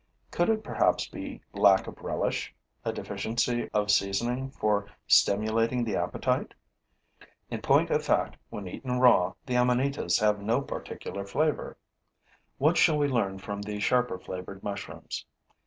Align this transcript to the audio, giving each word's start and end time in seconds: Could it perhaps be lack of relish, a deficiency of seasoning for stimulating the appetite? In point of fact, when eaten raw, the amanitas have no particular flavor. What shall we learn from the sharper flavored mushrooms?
Could 0.31 0.49
it 0.49 0.63
perhaps 0.63 1.05
be 1.07 1.43
lack 1.53 1.85
of 1.85 2.01
relish, 2.01 2.55
a 2.83 2.91
deficiency 2.91 3.69
of 3.71 3.91
seasoning 3.91 4.49
for 4.49 4.87
stimulating 5.05 5.83
the 5.83 5.95
appetite? 5.95 6.55
In 7.51 7.61
point 7.61 7.91
of 7.91 8.03
fact, 8.03 8.35
when 8.49 8.67
eaten 8.67 8.99
raw, 8.99 9.33
the 9.45 9.57
amanitas 9.57 10.17
have 10.19 10.41
no 10.41 10.59
particular 10.61 11.23
flavor. 11.23 11.77
What 12.57 12.77
shall 12.77 12.97
we 12.97 13.07
learn 13.09 13.37
from 13.37 13.61
the 13.61 13.79
sharper 13.79 14.17
flavored 14.17 14.63
mushrooms? 14.63 15.27